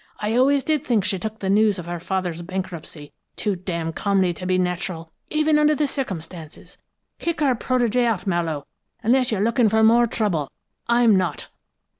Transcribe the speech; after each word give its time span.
I 0.19 0.35
always 0.35 0.63
did 0.63 0.83
think 0.83 1.05
she 1.05 1.19
took 1.19 1.41
the 1.41 1.47
news 1.51 1.77
of 1.77 1.85
her 1.85 1.99
father's 1.99 2.41
bankruptcy 2.41 3.13
too 3.35 3.55
d 3.55 3.71
n' 3.73 3.93
calmly 3.93 4.33
to 4.33 4.47
be 4.47 4.57
natural, 4.57 5.11
even 5.29 5.59
under 5.59 5.75
the 5.75 5.85
circumstances. 5.85 6.79
Kick 7.19 7.39
her 7.41 7.53
protégée 7.53 8.05
out, 8.05 8.25
Mallowe, 8.25 8.65
unless 9.03 9.31
you're 9.31 9.41
looking 9.41 9.69
for 9.69 9.83
more 9.83 10.07
trouble. 10.07 10.51
I'm 10.87 11.15
not.'" 11.19 11.49